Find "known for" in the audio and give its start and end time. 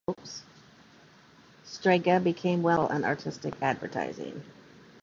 2.89-2.93